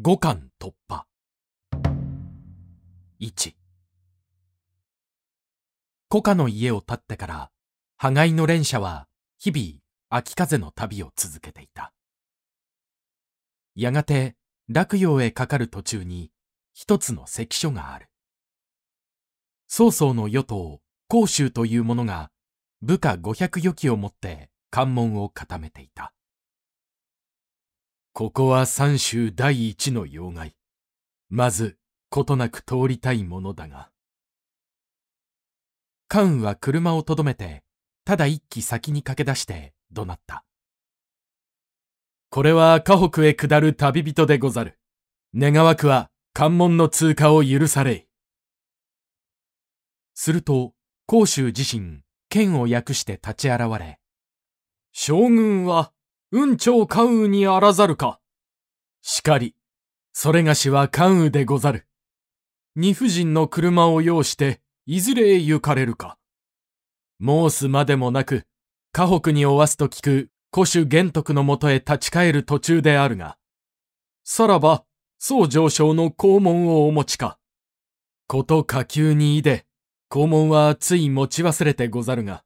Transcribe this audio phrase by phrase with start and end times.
[0.00, 1.06] 五巻突破。
[3.18, 3.54] 1
[6.08, 7.50] 古家の家を建ってから、
[7.96, 9.08] 羽貝の連車は
[9.40, 11.92] 日々秋風の旅を続けていた。
[13.74, 14.36] やがて
[14.68, 16.30] 洛陽へかかる途中に
[16.74, 18.06] 一つの関所がある。
[19.66, 22.30] 曹操の与党、甲州という者が
[22.82, 26.12] 部下500余機をもって関門を固めていた。
[28.18, 30.56] ここは三州第一の要害。
[31.30, 31.78] まず、
[32.10, 33.90] ことなく通りたいものだが。
[36.08, 37.62] 関羽は車をとどめて、
[38.04, 40.44] ただ一機先に駆け出して怒鳴った。
[42.28, 44.80] これは河北へ下る旅人でござる。
[45.32, 48.06] 願わくは関門の通過を許されい。
[50.14, 50.72] すると、
[51.06, 54.00] 甲州自身、剣を訳して立ち現れ、
[54.90, 55.92] 将軍は、
[56.30, 58.20] 雲長関羽にあらざるか。
[59.00, 59.54] しかり、
[60.12, 61.86] それがしは関羽でござる。
[62.76, 66.18] 二夫人の車を要して、いずれへ行かれるか。
[67.24, 68.44] 申すまでもなく、
[68.92, 73.38] 河北におわすと聞く古種玄徳のもとへ立ち返る途中であるが、
[74.22, 74.84] さらば、
[75.18, 77.38] 宋上昇の肛門をお持ちか。
[78.26, 79.64] こと下級にいで、
[80.10, 82.44] 肛門はつい持ち忘れてござるが、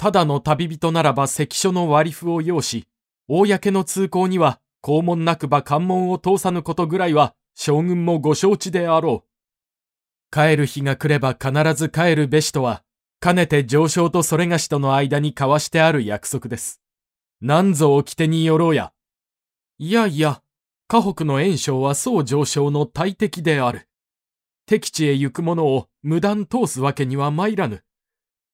[0.00, 2.88] ただの旅人ならば関所の割り符を要し、
[3.28, 10.34] 公の通行には肛門なくば関門を通さぬことぐらいは将軍もご承知であろう。
[10.34, 12.82] 帰る日が来れば必ず帰るべしとは、
[13.20, 16.80] かねて上昇とそれがしとの間に交わしてある約束です。
[17.42, 18.94] なんぞ掟によろうや。
[19.76, 20.40] いやいや、
[20.88, 23.86] 河北の炎章は宋上昇の大敵である。
[24.64, 27.84] 敵地へ行く者を無断通すわけには参らぬ。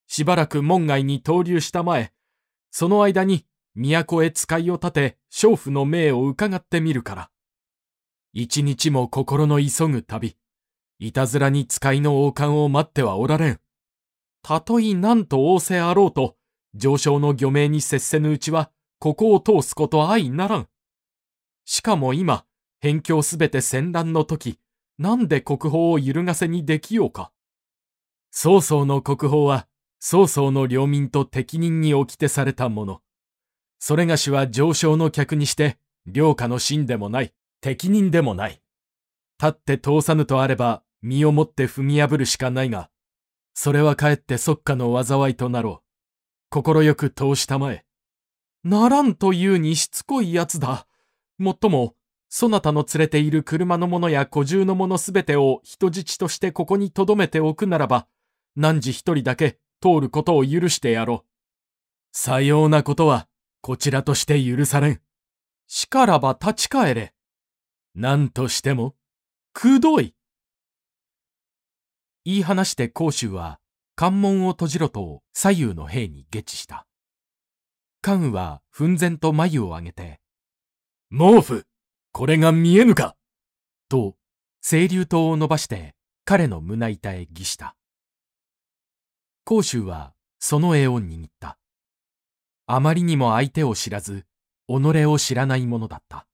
[0.06, 2.12] しばらく門外に投留したまえ、
[2.70, 7.30] その間に都へ使いを立て、娼婦の命を伺ってみるから。
[8.32, 10.36] 一日も心の急ぐ旅、
[10.98, 13.60] いたずらに使いの王冠を待ってはおられん。
[14.42, 16.36] たとえ何と仰せあろうと、
[16.74, 20.68] 上昇の漁名に接せぬうちは、ここを通すこと相ならん。
[21.64, 22.46] しかも今、
[22.82, 24.58] 辺境すべて戦乱の時、
[24.98, 27.32] なんで国宝を揺るがせにできようか。
[28.30, 29.66] 曹操の国宝は、
[29.98, 33.02] 曹操の領民と適任に起きてされたもの。
[33.78, 38.62] それがしは上昇の客にして、領下の臣でもない、適任でもない。
[39.42, 42.90] 立って通さぬとあれば、身をもって踏み破るしかないが、
[43.54, 45.86] それはかえって即下の災いとなろう。
[46.50, 47.84] 心よく通したまえ。
[48.64, 50.86] ならんというにしつこいやつだ。
[51.38, 51.94] もっとも、
[52.28, 58.06] そなたの連れている車のものや小銃のものすべてを人質としてここに留めておくならば、
[58.56, 61.28] 汝一人だけ通ることを許してやろう。
[62.12, 63.28] さようなことは、
[63.60, 65.00] こちらとして許されん。
[65.66, 67.14] しからば立ち返れ。
[67.94, 68.94] 何としても、
[69.52, 70.14] くどい。
[72.24, 73.60] 言い話して甲州は、
[73.94, 76.86] 関門を閉じろと左右の兵に下知した。
[78.02, 80.20] 関羽は奮然と眉を上げて、
[81.10, 81.66] 毛布
[82.12, 83.16] これが見えぬか
[83.88, 84.16] と、
[84.60, 85.94] 清流刀を伸ばして
[86.24, 87.74] 彼の胸板へ儀した。
[89.48, 91.56] 甲州はその絵を握った。
[92.66, 94.26] あまりにも相手を知らず、
[94.66, 96.26] 己を知らないものだった。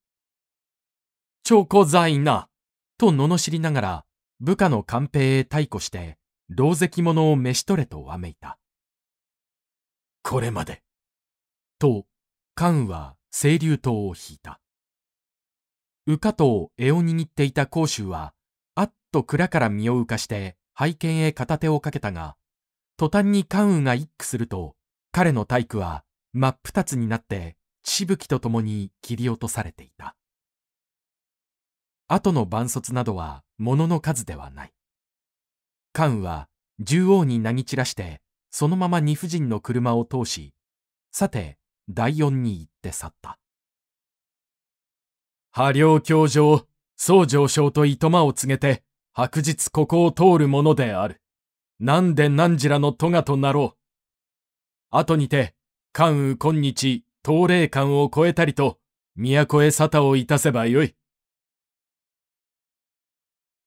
[1.45, 2.49] ちょこざいな、
[2.97, 4.05] と罵りながら、
[4.41, 6.17] 部下の官兵へ対抗して、
[6.49, 8.59] 狼藉者を召し取れとわめいた。
[10.23, 10.83] これまで。
[11.79, 12.07] と、
[12.55, 14.59] 関羽は清流刀を引いた。
[16.07, 18.33] 羽化と絵を握っていた甲州は、
[18.75, 22.37] あっと蔵から身を浮かして拝見へ片手をかけたが、
[22.97, 24.77] 途端に関羽が一句すると、
[25.11, 30.15] 彼の体育は真っ二つになって、しぶきとともに切り落とされていた。
[32.09, 34.73] 後の万卒などは物の数ではない。
[35.93, 36.49] 関羽は
[36.79, 38.21] 縦横に投げ散らして、
[38.51, 40.53] そのまま二夫人の車を通し、
[41.11, 41.59] さて、
[41.89, 43.39] 第四に行って去った。
[45.51, 46.67] 波領教上、
[46.97, 48.83] 総上昇と糸間を告げて、
[49.13, 51.22] 白日ここを通るものである。
[51.81, 53.79] なんで何時らの咎となろう。
[54.91, 55.55] 後にて、
[55.93, 58.79] 関羽今日、東霊関を越えたりと、
[59.17, 60.95] 都へ沙汰をいたせばよい。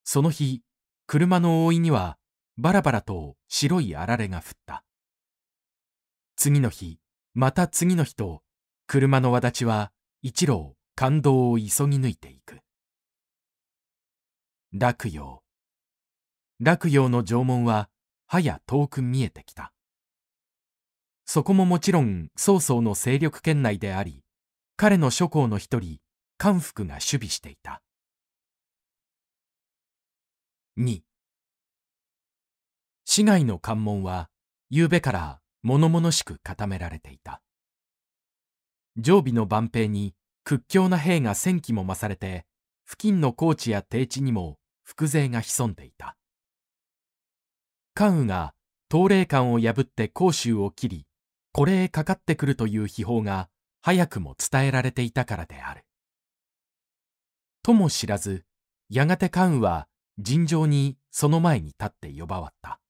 [0.03, 0.61] その日、
[1.07, 2.17] 車の覆いには、
[2.57, 4.83] バラバラと白いあられが降った。
[6.35, 6.99] 次の日、
[7.33, 8.43] また次の日と、
[8.87, 9.91] 車の輪立ちは、
[10.21, 12.59] 一路、感動を急ぎ抜いていく。
[14.73, 15.43] 洛陽。
[16.59, 17.89] 洛陽の城門は、
[18.27, 19.71] はや遠く見えてきた。
[21.25, 24.23] そこももちろん曹操の勢力圏内であり、
[24.77, 25.99] 彼の諸侯の一人、
[26.37, 27.81] 官服が守備していた。
[30.77, 31.01] 2
[33.05, 34.29] 市街の関門は
[34.69, 37.41] 夕べから物々しく固められていた。
[38.97, 40.13] 常備の万兵に
[40.43, 42.45] 屈強な兵が千機も増されて、
[42.85, 46.17] 付近の高地や低地にも複勢が潜んでいた。
[47.97, 48.53] 関羽が
[48.91, 51.07] 東霊館を破って甲州を切り、
[51.53, 53.47] これへかかってくるという秘宝が
[53.81, 55.85] 早くも伝えられていたからである。
[57.63, 58.43] とも知らず、
[58.89, 59.87] やがて関羽は
[60.19, 62.81] 尋常にその前に立って呼ばわった。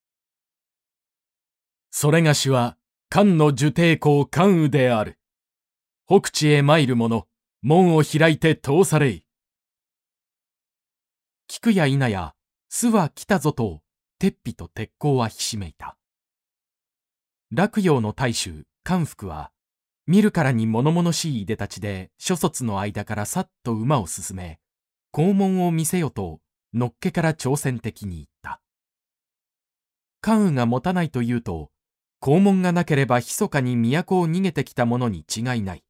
[1.91, 2.75] それがしは、
[3.07, 5.19] 漢の受帝公関羽である。
[6.07, 7.27] 北地へ参る者、
[7.61, 9.25] 門を開いて通されい。
[11.47, 12.33] 聞くや否や、
[12.69, 13.84] 巣は来たぞと、
[14.17, 15.97] 鉄皮と鉄鋼はひしめいた。
[17.51, 19.51] 洛陽の大衆、関福は、
[20.07, 24.59] 見るからに物々しいいでたちで諸卒の間からさっと馬を進め、
[25.13, 26.39] 肛門を見せよと、
[26.73, 28.61] のっけから挑戦的に言った。
[30.21, 31.71] 関羽が持たないと言うと、
[32.21, 35.83] 肛門がなければ密かに都を逃げてきた者に違いない。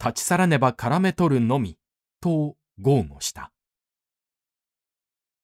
[0.00, 1.78] 立ち去らねば絡め取るのみ、
[2.20, 3.52] と豪語した。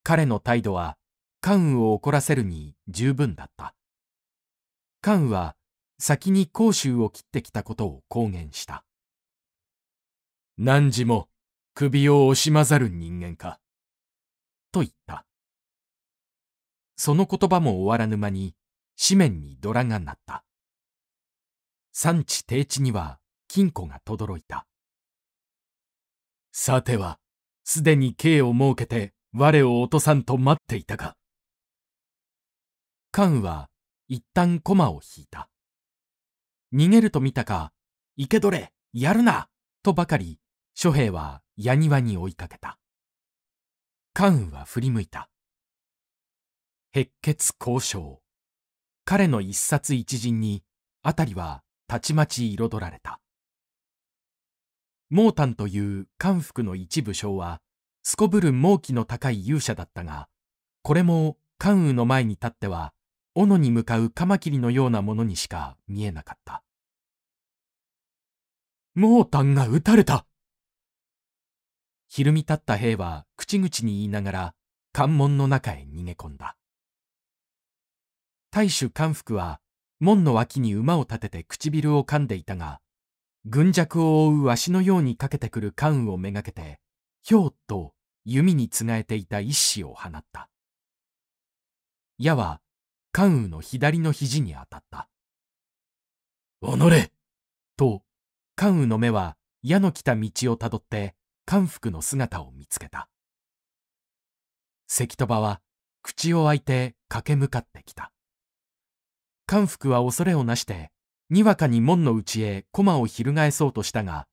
[0.03, 0.97] 彼の態度は、
[1.41, 3.75] 関羽を怒らせるに十分だった。
[5.01, 5.55] 関羽は、
[5.97, 8.85] 先に甲州を切ってきたことを公言した。
[10.57, 11.29] 汝も
[11.73, 13.59] 首を惜しまざる人間か。
[14.71, 15.25] と言った。
[16.97, 18.55] その言葉も終わらぬ間に、
[19.01, 20.43] 紙面にドラが鳴った。
[21.93, 24.67] 産地低地には金庫が轟いた。
[26.51, 27.19] さては、
[27.63, 31.15] すでに刑を設けて我を落とさんと待っていたか。
[33.11, 33.69] 関羽は
[34.07, 35.49] 一旦駒を引いた。
[36.73, 37.71] 逃げると見たか、
[38.17, 39.49] 生け捕れ、やるな
[39.83, 40.39] とばかり、
[40.75, 42.77] 諸兵は矢庭に追いかけた。
[44.13, 45.29] 関羽は振り向いた。
[46.93, 48.21] 熱血交渉。
[49.05, 50.63] 彼の一冊一陣に、
[51.01, 53.19] あたりはたちまち彩られた。
[55.09, 57.61] モータンという漢服の一部将は、
[58.03, 60.27] すこぶる猛気の高い勇者だったが、
[60.83, 62.93] これも関羽の前に立っては、
[63.41, 66.61] 斧に向かうカマキリのようなものにしか見えなかった。
[68.95, 70.25] モータンが撃たれた
[72.09, 74.55] ひるみ立った兵は口々に言いながら
[74.91, 76.57] 関門の中へ逃げ込んだ。
[78.51, 79.61] 大主関福は
[80.01, 82.81] 門の脇に馬を立てて唇を噛んでいたが、
[83.45, 86.81] 軍弱を追うわしのようにかけてくる関羽をめがけて、
[87.23, 87.93] ひょうと
[88.25, 90.49] 弓につがえていた一子を放った。
[92.17, 92.59] 矢は
[93.11, 95.09] 関羽の左の肘に当たった。
[96.61, 97.11] おのれ
[97.77, 98.03] と、
[98.55, 101.15] 関羽の目は矢の来た道をたどって
[101.45, 103.09] 関福の姿を見つけた。
[104.87, 105.61] 関戸場は
[106.01, 108.11] 口を開いて駆け向かってきた。
[109.47, 110.91] 関福は恐れをなして、
[111.29, 114.27] にわかに門の内へ駒を翻そうとしたが、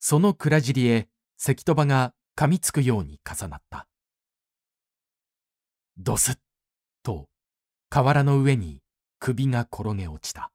[0.00, 3.86] その蔵尻へ関戸場が噛みつくように重なった。
[5.96, 6.40] ドスッと
[7.92, 8.78] 河原の上に
[9.18, 10.52] 首が転げ落ちた。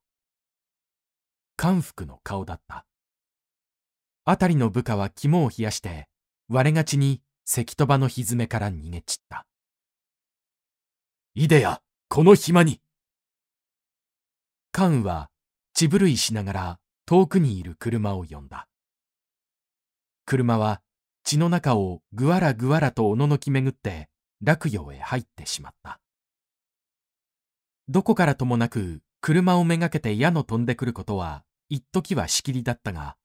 [1.57, 2.85] 関福の顔だった。
[4.23, 6.07] あたりの部下は肝を冷やして、
[6.47, 9.45] 我がちに関戸場のひめから逃げ散った。
[11.33, 12.79] いでや、この暇に
[14.71, 15.29] 関は
[15.73, 18.69] 血震いしながら遠くにいる車を呼んだ。
[20.25, 20.81] 車は
[21.25, 24.07] 血の中をぐわらぐわらとおののき巡って
[24.41, 25.99] 落葉へ入ってしまった。
[27.87, 33.15] どこからともなく車をめがけて矢の飛んでくることは一時はしきりだったが、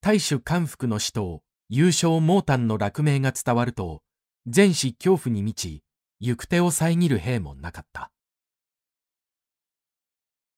[0.00, 4.02] 大主関福の死と優勝猛胆の落命が伝わると、
[4.46, 5.82] 全市恐怖に満ち、
[6.20, 8.10] 行く手を遮る兵もなかった。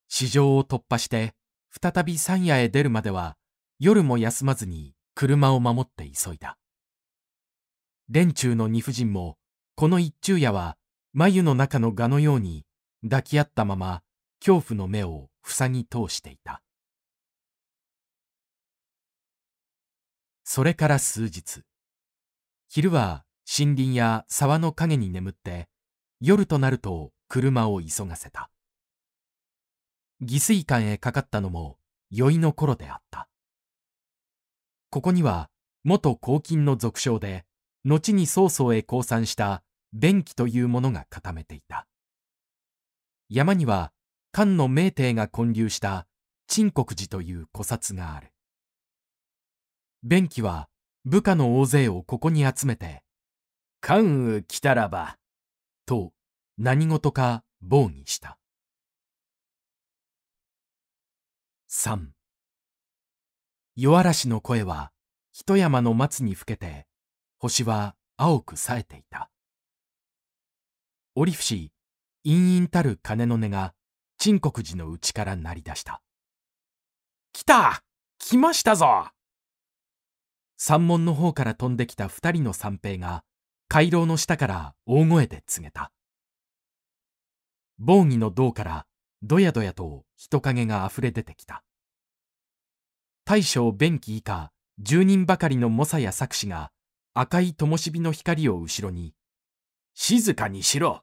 [0.08, 1.34] 市場を突破して
[1.70, 3.36] 再び山野へ出るまでは
[3.78, 6.56] 夜も休まずに車を守って急いだ。
[8.08, 9.36] 連中の二婦人も
[9.74, 10.76] この一昼夜は
[11.12, 12.64] 眉の中の蛾のように
[13.02, 14.02] 抱き合ったまま
[14.40, 16.62] 恐怖の目を塞ぎ通していた。
[20.44, 21.62] それから数日。
[22.68, 25.68] 昼は森林や沢の陰に眠って
[26.20, 28.50] 夜となると車を急がせた。
[30.20, 31.78] 義水館へかかったのも
[32.10, 33.28] 酔いの頃であった。
[34.90, 35.50] ここには
[35.84, 37.44] 元黄金の俗称で、
[37.84, 39.62] 後に曹操へ降参した
[39.92, 41.86] 弁慶というものが固めていた。
[43.30, 43.92] 山には
[44.32, 46.06] 漢の名帝が建立した
[46.46, 48.32] 陳国寺という古刹がある。
[50.02, 50.68] 弁慶は
[51.04, 53.02] 部下の大勢をここに集めて、
[53.80, 55.16] 関羽来たらば、
[55.86, 56.12] と
[56.56, 58.38] 何事か防議した。
[61.70, 62.08] 3
[63.76, 64.90] 夜嵐の声は
[65.32, 66.86] 一山の松にふけて
[67.38, 69.30] 星は青く冴えていた
[71.14, 71.70] 折節
[72.24, 73.74] 陰々たる鐘の音が
[74.18, 76.02] 陳国寺の内から鳴り出した。
[77.32, 77.82] 来た！
[78.18, 79.10] 来ましたぞ！
[80.56, 83.22] 山門の方から飛んできた二人の三兵が
[83.68, 85.92] 回廊の下から大声で告げた。
[87.78, 88.86] 防御の銅から
[89.22, 91.62] どやどやと人影があふれ出てきた。
[93.24, 94.50] 大将弁慶以下
[94.82, 96.72] 10人ばかりの猛者や作詞が
[97.14, 99.14] 赤い灯火の光を後ろに、
[99.94, 101.02] 静かにしろ！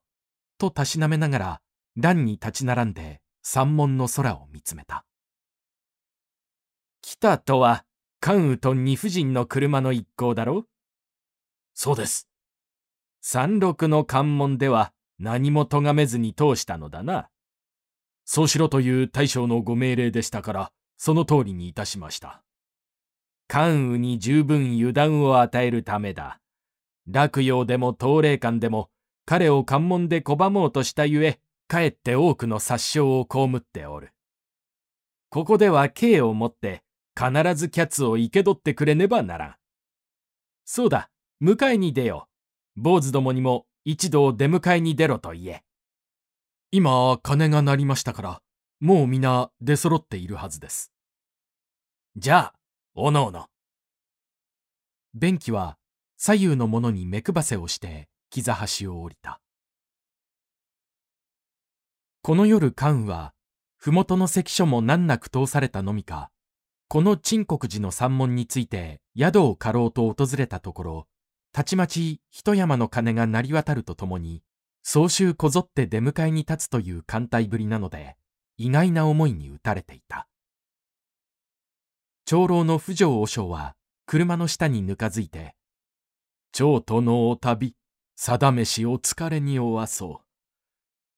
[0.57, 1.61] とたしなめながら
[1.95, 5.05] 乱に立ち並んで山門の空を見つめた。
[7.01, 7.85] 来たとは
[8.19, 10.65] 関羽と二夫人の車の一行だろ
[11.73, 12.27] そうです。
[13.21, 17.29] 三六の関門では何も咎めずに通したのだな。
[18.23, 22.43] そうしろという大将のご命令でしたから、その通りにいたしました。
[23.47, 26.39] 関羽に十分油断を与えるためだ。
[27.07, 28.89] 洛陽でも東霊館でも
[29.25, 34.13] 彼を関門で拒もうとしたゆえ、かえって多くの殺傷を被っておる。
[35.29, 36.83] ここでは刑をもって
[37.17, 39.55] 必ずキャツを生け取ってくれねばならん。
[40.63, 41.09] そうだ、
[41.41, 42.27] 迎えに出よ
[42.77, 42.81] う。
[42.81, 45.63] 坊主どもにも一同出迎えに出ろと言え。
[46.71, 48.41] 今、鐘が鳴りましたから、
[48.79, 50.91] もう皆出揃っているはずです。
[52.15, 52.53] じゃあ、
[52.93, 53.47] おのおの。
[55.13, 55.77] 便器は
[56.17, 59.41] 左右の者に目配せをして膝端を降りた。
[62.21, 63.33] この夜関羽は、
[63.77, 66.31] 麓の関所も難なく通されたのみか、
[66.87, 71.07] この陳国寺の山門について宿を借ろうと訪れたところ、
[71.51, 74.43] たちまち一山の鐘が鳴り渡るとともに、
[74.83, 78.17] 総集こぞって出迎えに立つという艦隊ぶりなので、
[78.57, 80.27] 意外な思いに打たれていた。
[82.25, 83.75] 長老の不条和尚は
[84.07, 85.55] 車の下にぬかづいて、
[86.51, 87.75] 長とのお旅、
[88.17, 90.25] 定めしお疲れにおわそう。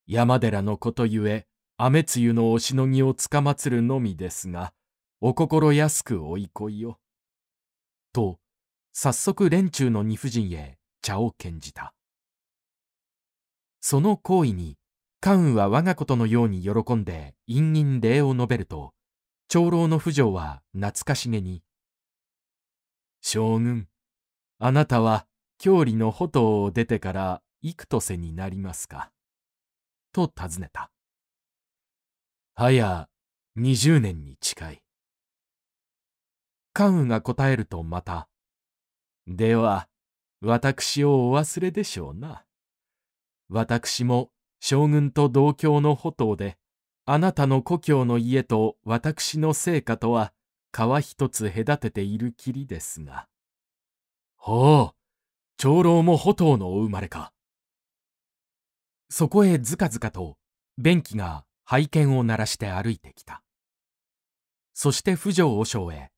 [0.07, 1.45] 山寺のことゆえ、
[1.77, 4.73] 雨露のおしのぎをつかまつるのみですが、
[5.21, 6.99] お心安くおいこいよ。
[8.13, 8.39] と、
[8.93, 11.93] 早速連中の二夫人へ茶を献じた。
[13.79, 14.75] その行為に、
[15.19, 18.93] 関羽は我がことのように喜んで陰陰礼を述べると、
[19.49, 21.61] 長老の不条は懐かしげに、
[23.21, 23.87] 将軍、
[24.57, 25.26] あなたは
[25.59, 29.11] 郷里の穂を出てから幾年になりますか？
[30.13, 30.91] と尋ねた。
[32.53, 33.09] はや
[33.55, 34.83] 二十年に近い。
[36.73, 38.29] 関羽が答えるとまた、
[39.25, 39.89] では、
[40.41, 42.45] 私をお忘れでしょうな。
[43.49, 46.57] 私も将軍と同郷の歩頭で、
[47.05, 50.33] あなたの故郷の家と私の生家とは
[50.71, 53.27] 川一つ隔てているきりですが。
[54.35, 54.96] ほう、
[55.57, 57.33] 長老も歩頭のお生まれか。
[59.09, 60.37] そこへずかずかと、
[60.77, 63.41] 便器が拝見を鳴らして歩いてきた。
[64.75, 66.11] そして不条和尚へ、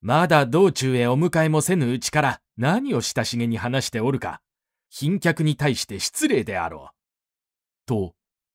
[0.00, 4.40] まだ道中へお迎えもせぬうちから何を親しげに話しておるか。
[4.92, 6.94] 賓客に対して失礼であろう。
[7.86, 8.14] と、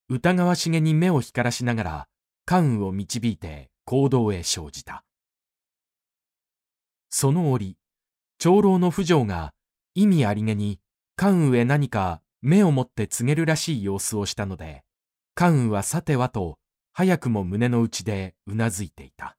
[0.10, 2.08] 疑わしげに目を光らしながら、
[2.46, 5.06] 関羽を導いて行動へ生じた。
[7.10, 7.78] その折、
[8.38, 9.54] 長老の不条が
[9.96, 10.80] 意味ありげに
[11.16, 14.84] 関羽へ何か目を持って告げるらしい様子をしたので、
[15.36, 16.58] 関羽はさてはと
[16.92, 19.38] 早くも胸の内でうなずいていた。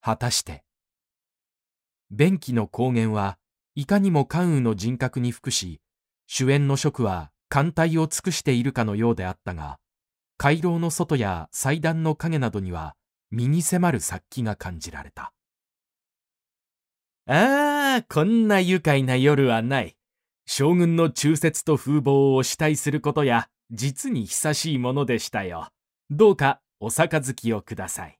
[0.00, 0.64] 果たして、
[2.10, 3.38] 便器の公言は
[3.74, 5.80] いかにも関羽の人格に服し、
[6.26, 9.78] 主演の職は艦隊を尽くしているかのようであったが、
[10.38, 12.94] 回廊の外や祭壇の影などには
[13.30, 15.32] 身に迫る殺気が感じられた。
[17.28, 19.96] ああ、こんな愉快な夜はない。
[20.46, 25.68] 将軍の忠節と風貌を主体することや、実に久しいものでしたよ。
[26.08, 28.18] どうかお杯をください。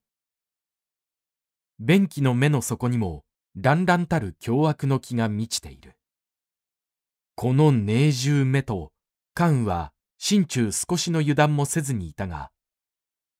[1.79, 5.95] 便器の目の底にも乱々たる凶悪の気が満ちている。
[7.37, 8.93] この寧重目と
[9.35, 12.51] 関は心中少しの油断もせずにいたが、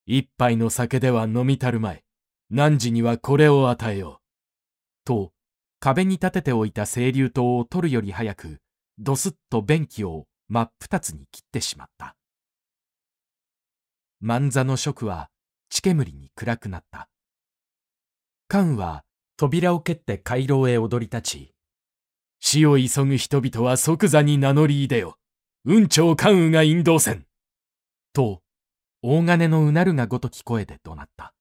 [0.07, 2.05] 一杯の酒では飲みたるまい。
[2.51, 4.27] 何時にはこれを与えよう。
[5.05, 5.33] と、
[5.81, 8.61] 壁に立てておいた清流刀を取るより早く、
[8.99, 12.17] ドスッと便器を真っ二つに切ってしまった。
[14.21, 15.29] 万座の食は
[15.69, 17.09] 血煙に暗くなった。
[18.49, 19.05] 関は
[19.37, 21.53] 扉を蹴って回廊へ踊り立ち、
[22.41, 25.19] 死を急ぐ人々は即座に名乗り出よ。
[25.65, 27.27] 運長関羽が引導せん。
[28.13, 28.41] と、
[29.03, 31.35] 大金のうなるがごとき声で怒鳴った。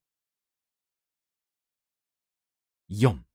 [2.90, 3.25] 4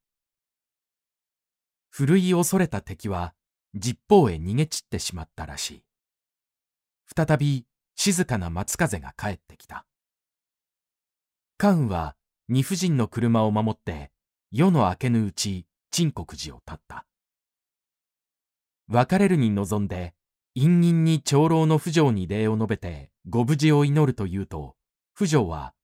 [2.01, 3.36] ふるい恐れた敵は、
[3.75, 5.84] 実方へ逃げ散ってしまったらしい。
[7.15, 9.86] 再び静かな松風が帰ってきた。
[11.60, 12.15] 関羽は
[12.48, 14.10] 二夫人の車を守って
[14.51, 17.05] 夜の明けぬうち陳国寺を立った。
[18.88, 20.15] 別れるに臨んで、
[20.55, 24.75] 陰陰に長老の不条に礼を述べてご無事を祈ると言うと、
[25.13, 25.75] 不条は、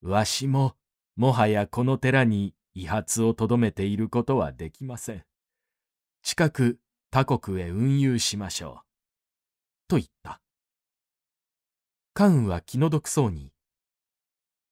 [0.00, 0.74] わしも、
[1.16, 5.24] もはやこの寺に遺髪をとどめていることはできません。
[6.22, 6.78] 近く
[7.10, 8.86] 他国へ運輸しましょう。
[9.88, 10.40] と言った。
[12.14, 13.52] 関羽は気の毒そうに、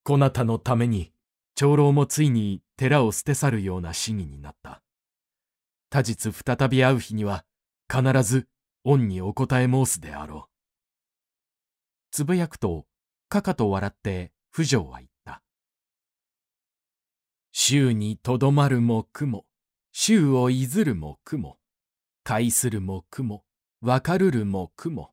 [0.03, 1.13] こなたのために、
[1.55, 4.83] 長老もついに寺を捨て去るような市議になった。
[5.91, 7.45] 他日再び会う日には、
[7.93, 8.49] 必ず
[8.85, 10.51] 恩にお答え申すであろう。
[12.13, 12.87] つぶやくと、
[13.29, 15.10] かかと笑って不条は言っ
[17.53, 17.61] た。
[17.61, 19.45] 週にとどまるも雲、
[19.93, 21.59] 週をいずるも雲、
[22.25, 23.45] 介するも雲、
[23.81, 25.13] わかるるも雲、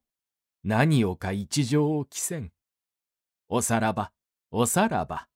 [0.64, 2.52] 何をか一条を着せん。
[3.50, 4.12] おさらば、
[4.52, 5.28] おさらば。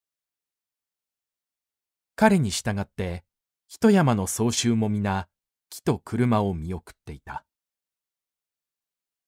[2.16, 3.24] 彼に従って、
[3.68, 5.28] 一山の総集も皆、
[5.70, 7.46] 木と車を見送っていた。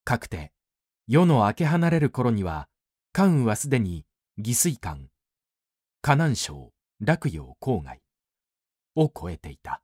[0.03, 0.51] かくて、
[1.07, 2.67] 夜の明け離れる頃には、
[3.13, 4.05] 関羽はすでに、
[4.37, 5.09] 義水館、
[6.01, 8.01] 河南省、洛陽郊外
[8.95, 9.81] を超えていた。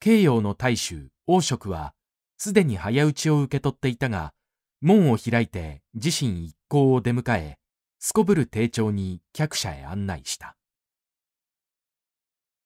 [0.00, 1.94] 慶陽の大衆、王職は、
[2.38, 4.32] すでに早打ちを受け取っていたが、
[4.80, 7.58] 門を開いて自身一行を出迎え、
[7.98, 10.56] すこぶる丁重に客車へ案内した。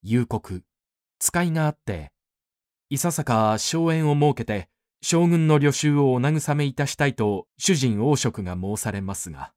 [0.02, 0.62] 夕刻、
[1.18, 2.12] 使いがあって、
[2.88, 4.68] いささか荘園を設けて、
[5.02, 9.52] 将軍の旅衆をお慰めいたしたいと主人王職が申されますが、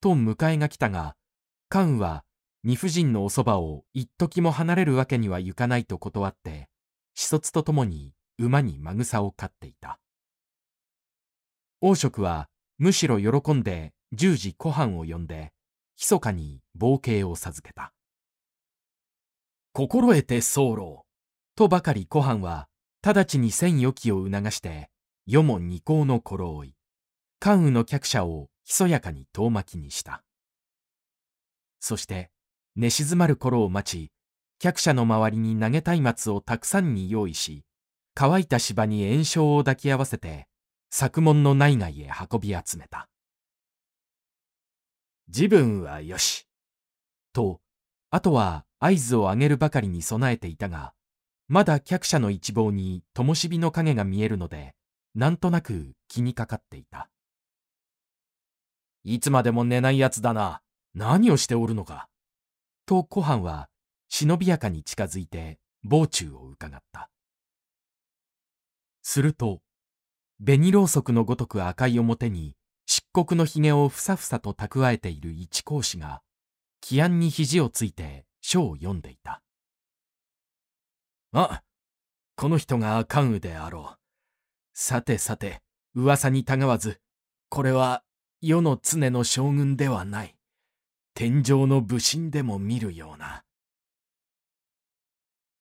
[0.00, 1.16] と迎えが来たが、
[1.68, 2.24] 関羽は
[2.64, 6.68] 二夫人のおそばを一時も離れるわけにはいかないと断って、
[7.14, 9.98] 子卒と共に馬にまぐさを飼っていた。
[11.80, 15.52] 王職はむしろ喜んで十時湖畔を呼んで、
[15.96, 17.92] 密かに冒険を授けた。
[19.72, 21.04] 心得て候
[21.54, 22.68] とばかり湖畔は、
[23.02, 24.90] 直ちに千余期を促して、
[25.26, 26.74] 世も二向の頃追い、
[27.40, 30.24] 関羽の客車をひそやかに遠巻きにした。
[31.80, 32.30] そして、
[32.76, 34.12] 寝静まる頃を待ち、
[34.58, 37.64] 客車の周りに投げ松明をたくさんに用意し、
[38.14, 40.48] 乾いた芝に炎症を抱き合わせて、
[40.90, 43.08] 作門の内外へ運び集めた。
[45.28, 46.48] 自分はよし。
[47.32, 47.60] と、
[48.10, 50.94] あとは合図を上げるばかりに備えていたが、
[51.46, 54.74] まだ客車の一望に灯火の影が見えるので、
[55.14, 57.10] なんとなく気にかかっていた。
[59.04, 60.60] いつまでも寝ないやつだな。
[60.98, 62.08] 何をしておるのか？
[62.84, 63.68] と小藩は
[64.08, 67.08] 忍びやかに近づいて傍中を伺った。
[69.02, 69.60] すると、
[70.44, 76.20] 紅ろうそくのごとく赤い表に漆黒の髭をふさふさと蓄えている一講師が、
[76.80, 79.40] 気安に肘をついて書を読んでいた。
[81.32, 81.62] あ、
[82.34, 83.98] この人が関羽であろう。
[84.74, 85.62] さてさて、
[85.94, 87.00] 噂にたがわず、
[87.50, 88.02] これは
[88.40, 90.34] 世の常の将軍ではない。
[91.18, 93.42] 天上の武神でも見るような。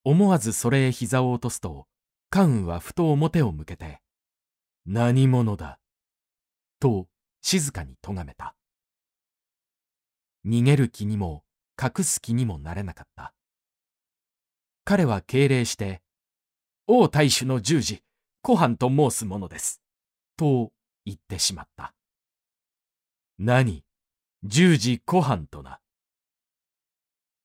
[0.04, 1.88] 思わずそれへ膝を落とすと、
[2.30, 4.00] 関羽はふと表を向けて、
[4.86, 5.80] 何者だ
[6.80, 7.08] と
[7.42, 8.56] 静かに咎めた。
[10.46, 11.44] 逃げる気にも
[11.82, 13.34] 隠す気にもなれなかった。
[14.86, 16.04] 彼は敬礼して、
[16.86, 18.04] 王大主の十字、
[18.46, 19.82] 古藩と申すものです。
[20.38, 20.72] と
[21.04, 21.96] 言ってしまった。
[23.40, 23.87] 何？
[24.44, 25.80] 十字古藩とな。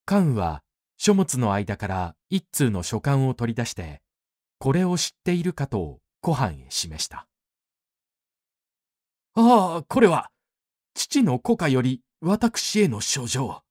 [0.04, 0.62] 関は
[0.98, 4.02] 書物の間から一通の書簡を取り出して、
[4.58, 7.26] これを知っているかと古藩へ示した。
[9.34, 10.30] ああ、これは、
[10.94, 13.62] 父の古家より私への書状。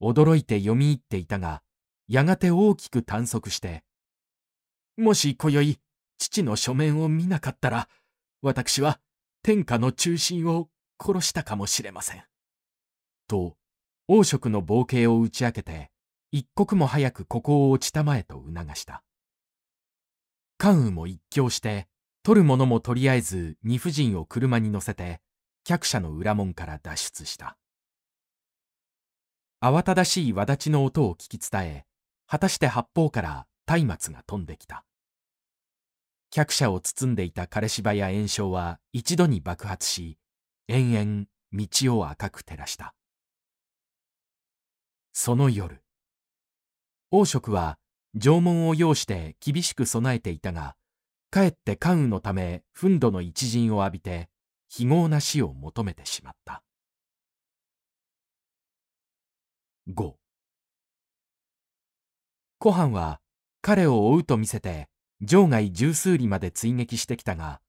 [0.00, 1.62] 驚いて読み入っていたが、
[2.06, 3.82] やがて大きく短足して、
[4.96, 5.78] もし今宵、
[6.18, 7.88] 父の書面を見なかったら、
[8.40, 9.00] 私は
[9.42, 10.68] 天下の中心を
[11.00, 12.24] 殺したかもしれません。
[13.28, 13.56] と、
[14.08, 15.90] 王職の冒険を打ち明けて、
[16.30, 19.02] 一刻も早くここを落ちたまえと促した。
[20.58, 21.88] 関羽も一興して、
[22.22, 25.20] 取るものもとりあえず二夫人を車に乗せて、
[25.64, 27.56] 客車の裏門から脱出した。
[29.60, 31.84] 慌ただしいわだちの音を聞き伝え、
[32.26, 34.84] 果たして八方から松明が飛んできた。
[36.30, 40.18] 客車を包んでいた枯れ芝や炎症は一度に爆発し、
[40.68, 42.94] 延々道を赤く照らした。
[45.12, 45.82] その夜、
[47.10, 47.78] 王職は
[48.14, 50.76] 縄文を要して厳しく備えていたが、
[51.30, 54.28] かえって関羽のため憤怒の一陣を浴びて、
[54.68, 56.62] 非業な死を求めてしまった。
[59.92, 60.14] 5
[62.58, 63.20] 古藩は
[63.60, 64.88] 彼を追うと見せて
[65.20, 67.60] 場外十数里まで追撃してきたが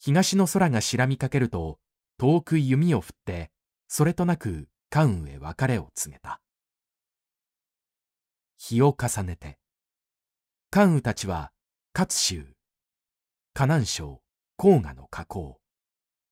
[0.00, 1.78] 東の空が白みかけると
[2.20, 3.50] 遠く弓を振って
[3.88, 6.42] それとなく関羽へ別れを告げた。
[8.58, 9.58] 日を重ねて
[10.70, 11.50] 関羽たちは
[11.94, 12.44] 勝州
[13.54, 14.20] 河南省
[14.58, 15.60] 黄河の河口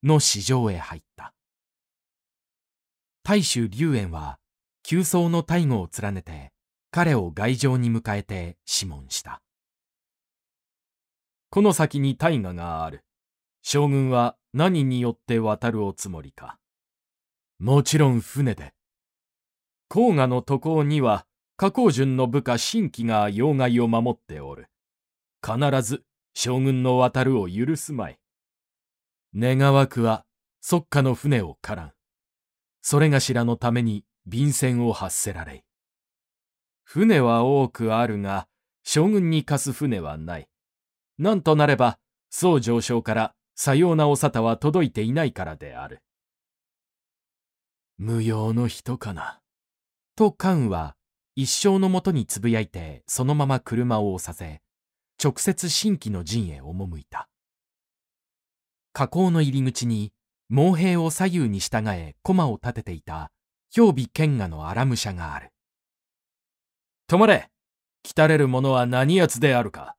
[0.02, 1.32] の市場へ入った。
[3.22, 4.38] 大衆龍炎は
[4.82, 6.52] 急走の大悟を連ねて
[6.90, 9.40] 彼を外城に迎えて諮問した。
[11.48, 13.06] この先に大河がある。
[13.70, 16.58] 将軍は何によって渡るおつもりか。
[17.58, 18.72] もちろん船で。
[19.90, 21.26] 黄河の渡航には
[21.58, 24.70] 加工順の部下新規が要害を守っておる。
[25.46, 26.02] 必ず
[26.32, 28.18] 将軍の渡るを許すまい。
[29.36, 30.24] 願わくは
[30.62, 31.92] 即下の船をからん。
[32.80, 35.62] それがしらのために便箋を発せられ
[36.84, 38.48] 船は多くあるが
[38.82, 40.48] 将軍に貸す船はない。
[41.18, 41.98] なんとなれば
[42.30, 46.00] 宋上昇からさようなお沙汰は届いていないからである。
[47.96, 49.40] 無用の人かな。
[50.14, 50.96] と関羽は
[51.34, 54.62] 一生のもとにつぶやいてそのまま車を押させ
[55.20, 57.28] 直接新規の陣へ赴いた。
[58.92, 60.12] 河口の入り口に
[60.54, 63.32] 毛兵を左右に従え駒を立てていた
[63.74, 65.50] 氷備剣河の荒武者がある。
[67.10, 67.50] 止まれ。
[68.04, 69.96] 来たれる者は何奴であるか。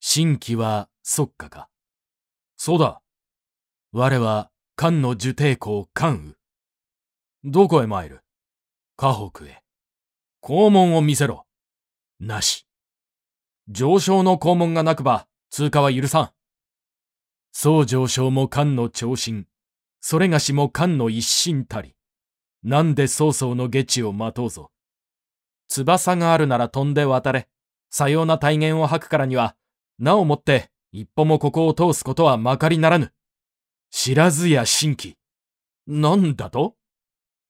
[0.00, 1.69] 新規は即下か
[2.62, 3.00] そうだ。
[3.90, 6.34] 我は漢の受帝公関
[7.42, 7.50] 羽。
[7.50, 8.20] どこへ参る？
[8.98, 9.62] 河北へ。
[10.42, 11.46] 肛門を見せろ。
[12.20, 12.66] なし。
[13.70, 16.30] 上昇の肛門がなくば通過は許さん。
[17.50, 19.46] 総上昇も漢の長身。
[20.02, 21.94] それがしも漢の一心たり。
[22.62, 24.70] なんで曹操の下地を待とうぞ。
[25.68, 27.48] 翼があるなら飛んで渡れ。
[27.88, 29.56] さような体言を吐くからには、
[29.98, 33.12] なおもって一歩もここを通すことはまかりならぬ。
[33.90, 35.16] 知らずや新規。
[35.86, 36.74] なんだと？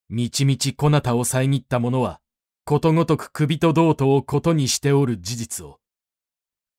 [0.09, 2.21] みちみちこなたを遮った者は、
[2.65, 5.79] ことごとく首と胴とをことにしておる事実を。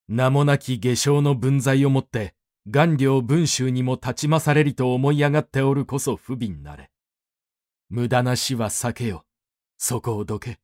[0.08, 2.36] 名もなき下生の分際をもって、
[2.70, 6.92] 顔料文集にも立ちまされりと思い上がっておるこそ不憫なれ。
[7.90, 9.26] 無駄な死は避けよ。
[9.78, 10.60] そこをどけ。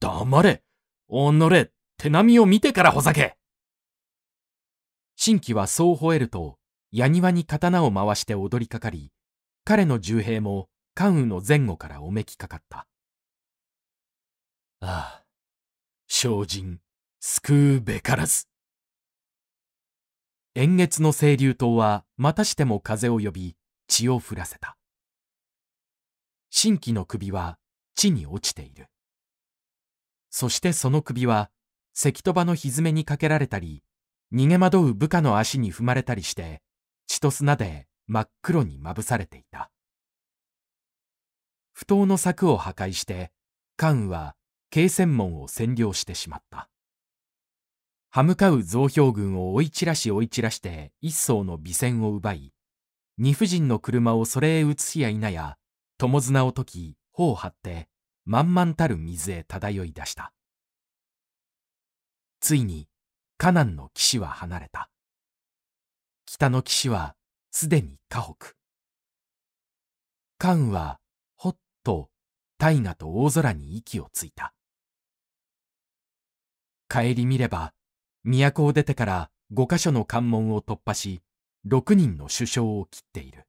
[0.00, 0.62] 黙れ
[1.08, 3.36] 己手並みを見てからほざけ
[5.16, 6.58] 新規はそう吠えると、
[6.90, 9.10] 矢庭に刀を回して踊りかかり、
[9.64, 12.86] 彼の重兵も関羽の前後からおめきかかった。
[14.80, 15.24] ああ、
[16.06, 16.80] 精進、
[17.20, 18.46] 救うべからず。
[20.54, 23.56] 円月の清流島はまたしても風を呼び、
[23.88, 24.76] 血を降らせた。
[26.50, 27.58] 新規の首は
[27.96, 28.88] 地に落ちている。
[30.30, 31.50] そしてその首は
[31.94, 33.82] 石と場の蹄にかけられたり、
[34.34, 36.60] 逃げ惑う部下の足に踏まれたりして、
[37.06, 39.70] 血と砂で真っ黒にまぶされていた。
[41.72, 43.30] 不当の柵を破壊して、
[43.76, 44.36] 関羽は
[44.70, 46.68] 慶泉門を占領してしまった。
[48.10, 52.52] 歯向かう増兵軍を追い散らし追い散らして一層の美戦を奪い、
[53.18, 55.56] 二婦人の車をそれへ移しや否や、
[55.96, 57.88] 友綱を解き頬を張って
[58.24, 60.32] 満々たる水へ漂い出した
[62.40, 62.88] ついに
[63.36, 64.90] 河南の岸は離れた。
[66.26, 67.14] 北の岸は
[67.50, 68.54] すでに河北。
[70.38, 71.00] 関は
[71.36, 72.10] ほっと
[72.58, 74.54] 大河と大空に息をついた。
[76.88, 77.72] 帰り見れば
[78.24, 81.22] 都を出てから五箇所の関門を突破し
[81.66, 83.46] 六人の首相を切っている。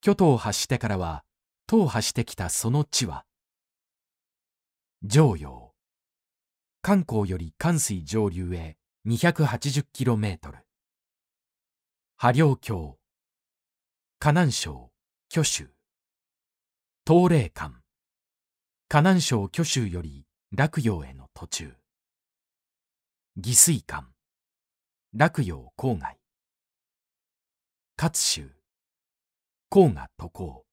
[0.00, 1.24] 巨都を発してからは、
[1.68, 3.24] 都を発してきたその地は、
[5.04, 5.71] 上陽。
[6.84, 10.38] 関港より関水上流へ 280km。
[12.16, 12.98] 波陵峡。
[14.18, 14.90] 河南省、
[15.28, 15.70] 巨州。
[17.06, 17.76] 東霊館。
[18.88, 21.72] 河南省巨州より洛陽への途中。
[23.36, 24.08] 義水館。
[25.14, 26.18] 洛陽郊外。
[27.96, 28.50] 勝州。
[29.68, 30.66] 甲が渡航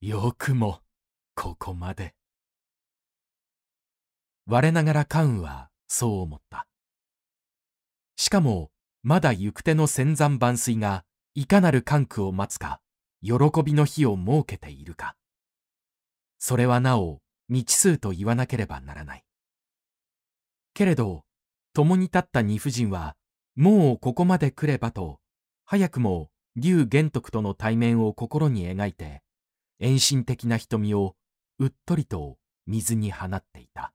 [0.00, 0.80] よくも、
[1.34, 2.14] ここまで。
[4.46, 6.66] 我ながらカウンはそう思った。
[8.16, 8.70] しかも、
[9.02, 11.04] まだ行く手の仙山万水が
[11.34, 12.80] いかなる関空を待つか、
[13.22, 15.16] 喜びの日を設けているか。
[16.38, 19.24] それはなお未知数と言わなければならない。
[20.74, 21.24] けれど、
[21.72, 23.16] 共に立った二夫人は、
[23.56, 25.20] もうここまで来ればと、
[25.64, 29.22] 早くも竜玄徳との対面を心に描いて、
[29.80, 31.16] 遠心的な瞳を
[31.58, 33.92] うっとりと水に放っていた。